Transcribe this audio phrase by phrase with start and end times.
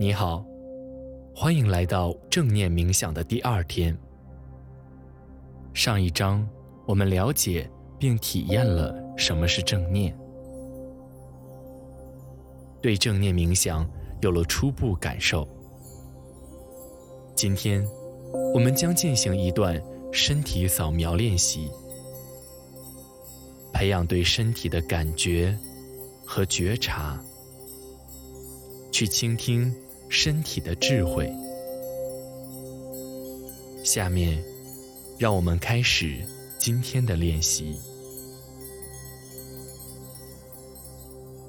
[0.00, 0.46] 你好，
[1.34, 3.98] 欢迎来到正念冥想的第二天。
[5.74, 6.48] 上一章
[6.86, 7.68] 我们了解
[7.98, 10.16] 并体验了什么是正念，
[12.80, 13.84] 对正念冥想
[14.20, 15.48] 有了初步感受。
[17.34, 17.84] 今天
[18.54, 21.68] 我们将进行一段身体扫描练习，
[23.72, 25.58] 培养对身体的感觉
[26.24, 27.20] 和觉察。
[28.90, 29.72] 去倾听
[30.08, 31.30] 身体的智慧。
[33.84, 34.42] 下面，
[35.18, 36.16] 让我们开始
[36.58, 37.78] 今天的练习。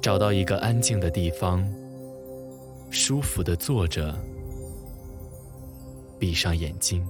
[0.00, 1.62] 找到一个安静的地方，
[2.90, 4.16] 舒服的坐着，
[6.18, 7.06] 闭上眼睛，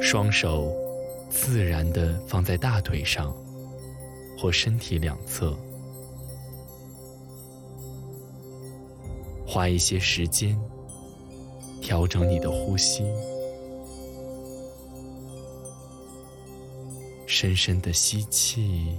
[0.00, 0.74] 双手
[1.30, 3.32] 自然的放在大腿上
[4.38, 5.56] 或身体两侧。
[9.52, 10.56] 花一些时间
[11.82, 13.02] 调整你的呼吸，
[17.26, 18.96] 深深的吸气，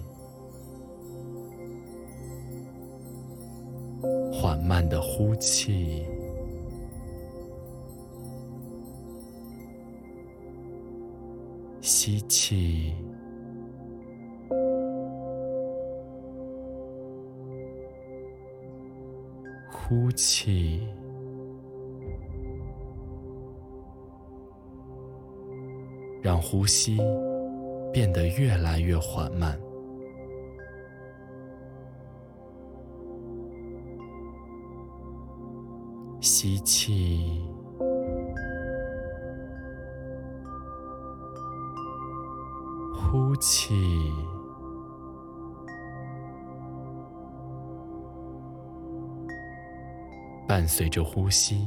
[4.33, 6.05] 缓慢的呼气，
[11.79, 12.93] 吸气。
[20.11, 20.81] 呼气，
[26.21, 26.97] 让呼吸
[27.93, 29.57] 变得越来越缓慢。
[36.19, 37.41] 吸气，
[42.93, 44.11] 呼气。
[50.51, 51.65] 伴随着呼吸，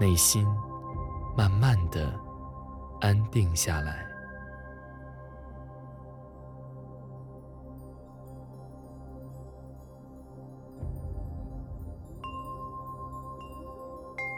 [0.00, 0.44] 内心
[1.36, 2.12] 慢慢的
[3.00, 4.04] 安定下来，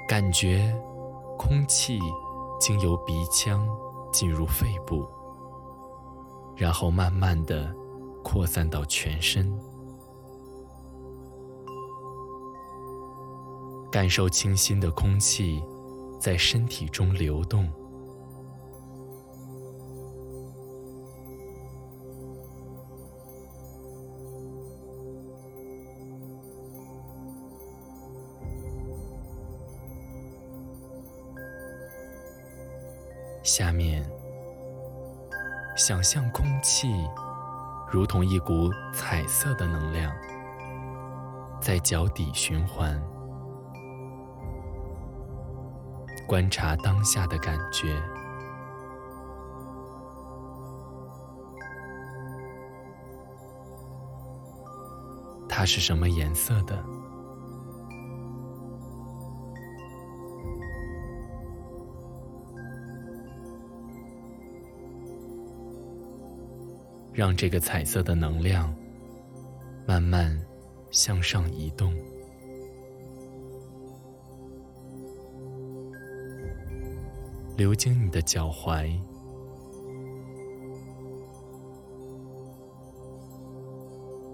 [0.06, 0.70] 感觉
[1.38, 1.98] 空气
[2.60, 3.66] 经由鼻腔
[4.12, 5.08] 进入肺部，
[6.54, 7.74] 然后慢慢的
[8.22, 9.58] 扩散到全身。
[14.00, 15.62] 感受清新的空气
[16.18, 17.70] 在身体中流动，
[33.42, 34.02] 下面
[35.76, 36.88] 想象空气
[37.92, 40.10] 如同一股彩色的能量，
[41.60, 42.98] 在脚底循环。
[46.30, 48.00] 观察当下的感觉，
[55.48, 56.80] 它是什么颜色的？
[67.12, 68.72] 让这个彩色的能量
[69.84, 70.40] 慢慢
[70.92, 71.92] 向上移动。
[77.60, 78.90] 流经你的脚踝、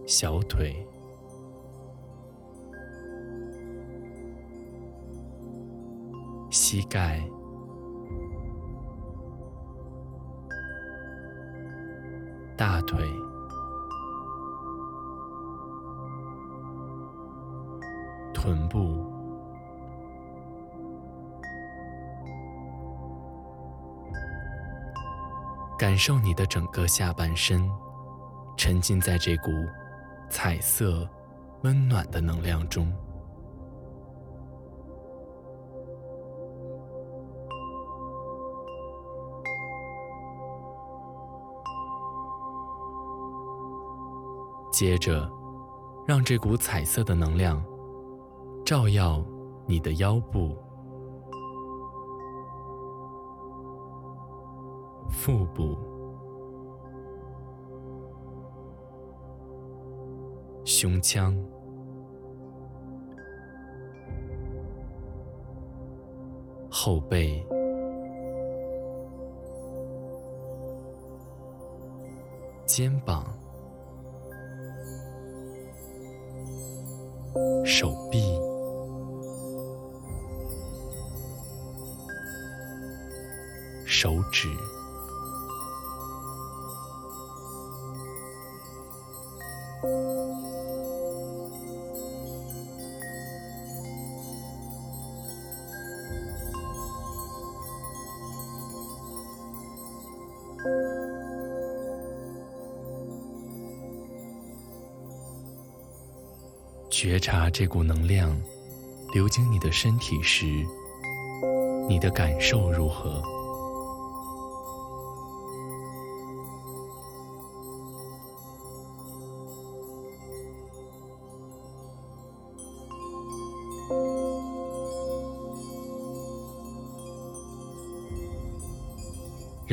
[0.06, 0.87] 小腿、
[6.53, 7.20] 膝盖、
[12.56, 13.04] 大腿、
[25.86, 27.71] 感受你的整个下半身，
[28.56, 29.53] 沉浸在这股
[30.28, 31.09] 彩色、
[31.62, 32.92] 温暖的能量中。
[44.72, 45.30] 接着，
[46.04, 47.65] 让这股彩色的能量
[48.65, 49.24] 照耀
[49.66, 50.59] 你的腰部。
[55.26, 55.76] 腹部、
[60.64, 61.36] 胸腔、
[66.70, 67.44] 后背、
[72.64, 73.26] 肩膀、
[77.64, 78.22] 手臂、
[83.86, 84.75] 手指。
[106.88, 108.34] 觉察这股能量
[109.12, 110.46] 流经你的身体时，
[111.86, 113.22] 你的感受如何？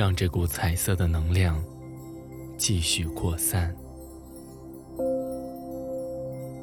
[0.04, 1.64] 让这股彩色的能量
[2.58, 3.74] 继续扩散。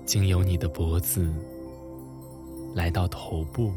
[0.04, 1.26] 经由你的脖子
[2.74, 3.72] 来到头部，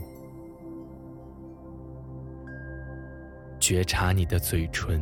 [3.57, 5.01] 觉察你的嘴唇、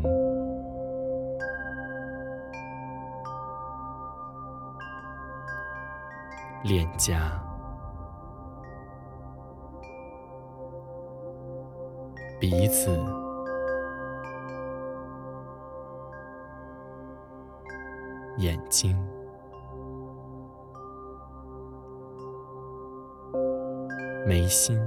[6.63, 7.31] 脸颊、
[12.39, 12.95] 鼻子、
[18.37, 18.97] 眼睛。
[24.27, 24.79] 眉心、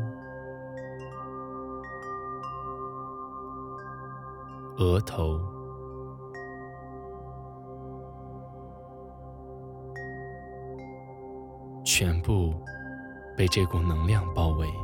[4.78, 5.38] 额头、
[11.84, 12.54] 全部
[13.36, 14.83] 被这股能量包围。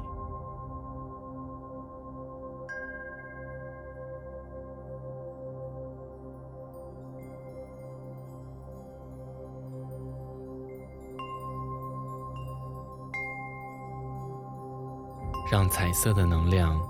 [15.50, 16.81] 让彩色的能量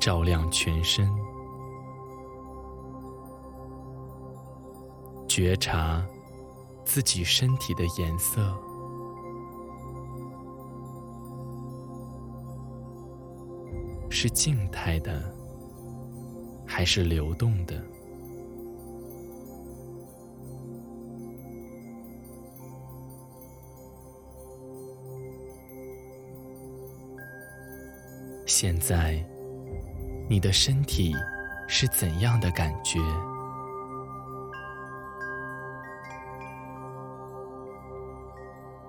[0.00, 1.12] 照亮全身，
[5.26, 6.06] 觉察
[6.84, 8.56] 自己身体的颜色，
[14.08, 15.20] 是静态的
[16.64, 17.82] 还是流动的？
[28.48, 29.22] 现在，
[30.26, 31.14] 你的身体
[31.66, 32.98] 是怎样的感觉？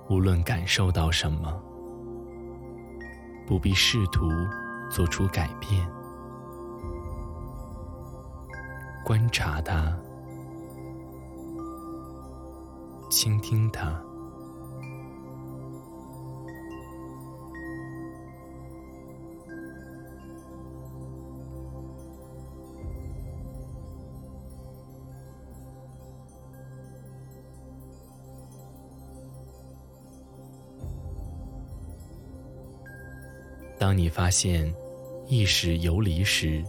[0.07, 1.61] 无论感受到什么，
[3.45, 4.29] 不必试图
[4.89, 5.85] 做出改变，
[9.03, 9.93] 观察它，
[13.09, 14.01] 倾听它。
[33.79, 34.71] 当你发现
[35.25, 36.61] 意识游离时，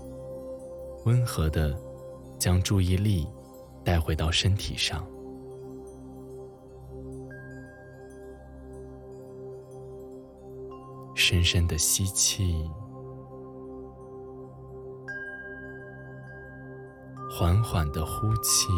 [1.05, 1.77] 温和的
[2.39, 3.27] 将注意力
[3.85, 5.05] 带回到身体上，
[11.17, 12.71] 深深的吸气，
[17.29, 18.69] 缓缓的呼气，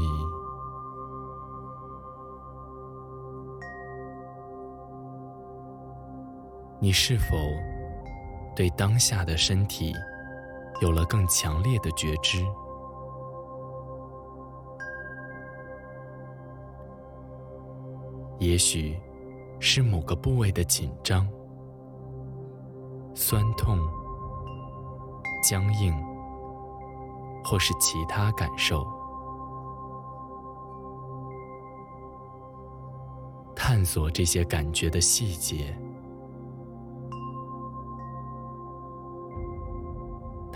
[6.80, 7.36] 你是否？
[8.54, 9.94] 对当下的身体
[10.80, 12.44] 有了更强烈的觉知，
[18.38, 19.00] 也许
[19.58, 21.28] 是某个部位的紧张、
[23.14, 23.78] 酸痛、
[25.42, 25.94] 僵硬，
[27.44, 28.86] 或是其他感受。
[33.54, 35.74] 探索这些感觉的细节。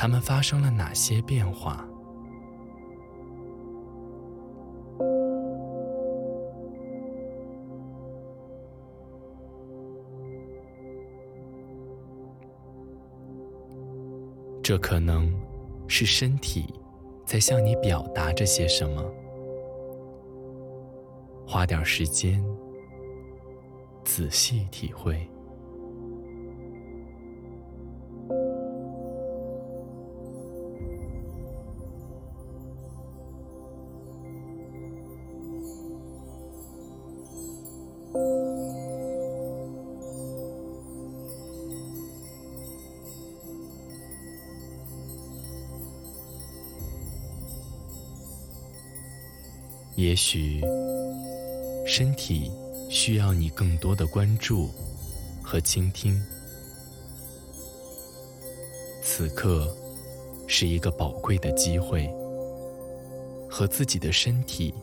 [0.06, 1.84] 他们发生了哪些变化？
[14.62, 15.28] 这可能
[15.88, 16.72] 是身体
[17.24, 19.02] 在向你表达着些什么。
[21.44, 22.40] 花点时间，
[24.04, 25.28] 仔细体会。
[49.96, 50.60] 也许，
[51.86, 52.52] 身体
[52.90, 54.68] 需要你更多的关注
[55.42, 56.22] 和倾听。
[59.02, 59.74] 此刻
[60.46, 62.06] 是一个宝贵的机会，
[63.48, 64.74] 和自己的身体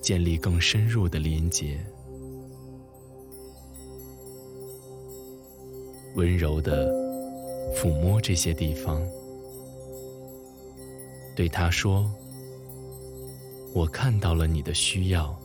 [0.00, 1.76] 建立更深入的连结，
[6.14, 6.88] 温柔的
[7.74, 9.02] 抚摸这些地方，
[11.34, 12.08] 对他说。
[13.76, 15.38] 我看到了你的需要，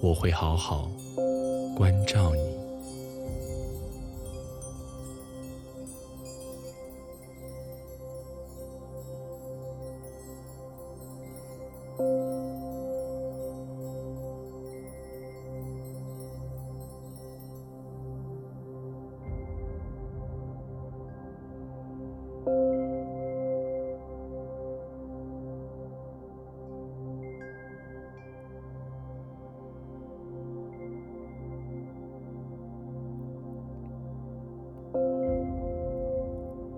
[0.00, 0.88] 我会好好
[1.76, 2.53] 关照你。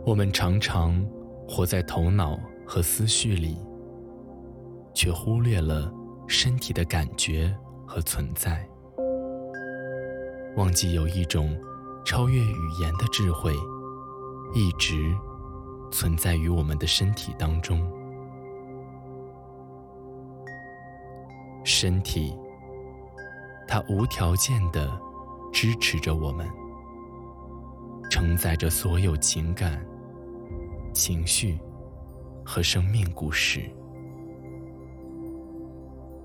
[0.07, 1.05] 我们常常
[1.49, 3.57] 活在头脑和思绪里，
[4.95, 5.93] 却忽略了
[6.29, 7.53] 身体的感觉
[7.85, 8.65] 和存在，
[10.55, 11.59] 忘记有一种
[12.05, 13.53] 超越语言的智慧，
[14.55, 15.13] 一直
[15.91, 17.85] 存在于我们的身体当中。
[21.65, 22.33] 身体，
[23.67, 24.89] 它无条件的
[25.53, 26.49] 支持着我们，
[28.09, 29.85] 承载着所有情感。
[30.97, 31.59] 情绪
[32.43, 33.71] 和生命故事，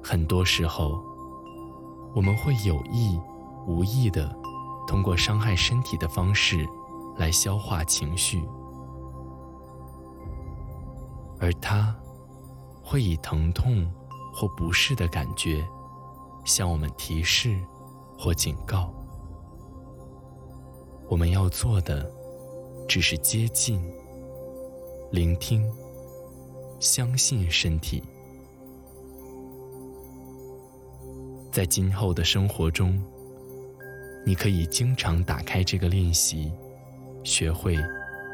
[0.02, 1.04] 很多时候，
[2.16, 3.20] 我们会有意
[3.68, 4.34] 无意的
[4.88, 6.66] 通过伤害身体的方式
[7.18, 8.42] 来消化情绪，
[11.38, 11.94] 而它
[12.82, 13.86] 会以疼痛
[14.34, 15.68] 或不适的感觉
[16.46, 17.60] 向我们提示
[18.18, 18.90] 或警告。
[21.10, 22.10] 我们要做的
[22.88, 23.84] 只是接近。
[25.12, 25.62] 聆听，
[26.80, 28.02] 相信身体。
[31.52, 32.98] 在今后的生活中，
[34.26, 36.50] 你可以经常打开这个练习，
[37.26, 37.76] 学会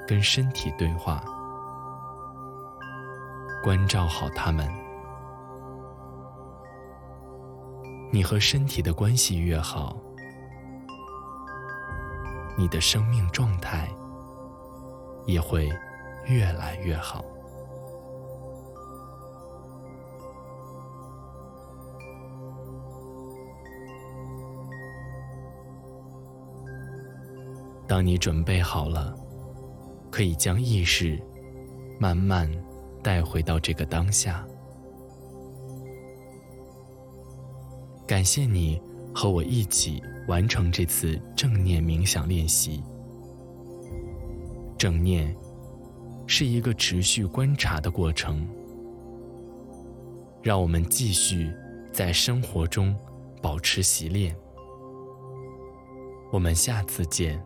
[0.07, 1.25] 跟身体对话，
[3.63, 4.71] 关照好他们。
[8.13, 9.97] 你和身体的关系越好，
[12.55, 13.89] 你的生命状态
[15.25, 15.67] 也会。
[16.27, 17.23] 越来越好。
[27.87, 29.15] 当你准备好了，
[30.11, 31.17] 可以将意识
[31.97, 32.51] 慢慢
[33.01, 34.45] 带回到这个当下。
[38.05, 38.81] 感谢你
[39.15, 42.83] 和我一起完成这次正念冥想练习。
[44.77, 45.33] 正念。
[46.27, 48.45] 是一个持续观察的过程，
[50.43, 51.51] 让我们继续
[51.91, 52.95] 在生活中
[53.41, 54.35] 保持习练。
[56.31, 57.41] 我们下次见。